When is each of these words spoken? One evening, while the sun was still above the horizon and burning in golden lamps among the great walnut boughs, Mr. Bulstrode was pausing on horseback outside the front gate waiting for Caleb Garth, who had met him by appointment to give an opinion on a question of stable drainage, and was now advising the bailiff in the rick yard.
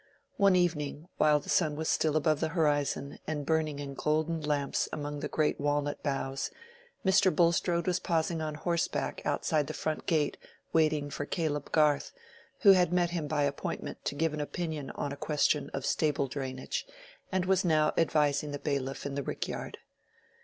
One 0.37 0.55
evening, 0.55 1.09
while 1.17 1.39
the 1.39 1.47
sun 1.49 1.75
was 1.75 1.87
still 1.87 2.15
above 2.17 2.39
the 2.39 2.47
horizon 2.57 3.19
and 3.27 3.45
burning 3.45 3.77
in 3.77 3.93
golden 3.93 4.41
lamps 4.41 4.89
among 4.91 5.19
the 5.19 5.27
great 5.27 5.59
walnut 5.59 6.01
boughs, 6.01 6.49
Mr. 7.05 7.31
Bulstrode 7.31 7.85
was 7.85 7.99
pausing 7.99 8.41
on 8.41 8.55
horseback 8.55 9.21
outside 9.25 9.67
the 9.67 9.75
front 9.75 10.07
gate 10.07 10.37
waiting 10.73 11.11
for 11.11 11.27
Caleb 11.27 11.71
Garth, 11.71 12.13
who 12.61 12.71
had 12.71 12.91
met 12.91 13.11
him 13.11 13.27
by 13.27 13.43
appointment 13.43 14.03
to 14.05 14.15
give 14.15 14.33
an 14.33 14.41
opinion 14.41 14.89
on 14.95 15.11
a 15.11 15.15
question 15.15 15.69
of 15.71 15.85
stable 15.85 16.25
drainage, 16.27 16.87
and 17.31 17.45
was 17.45 17.63
now 17.63 17.93
advising 17.95 18.49
the 18.49 18.57
bailiff 18.57 19.05
in 19.05 19.13
the 19.13 19.21
rick 19.21 19.47
yard. 19.47 19.77